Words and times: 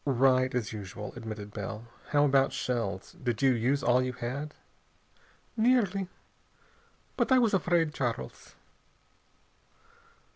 "Right, 0.03 0.55
as 0.55 0.73
usual," 0.73 1.13
admitted 1.15 1.53
Bell. 1.53 1.85
"How 2.07 2.25
about 2.25 2.53
shells? 2.53 3.15
Did 3.21 3.43
you 3.43 3.51
use 3.51 3.83
all 3.83 4.01
you 4.01 4.13
had?" 4.13 4.55
"Nearly. 5.55 6.07
But 7.15 7.31
I 7.31 7.37
was 7.37 7.53
afraid, 7.53 7.93
Charles." 7.93 8.55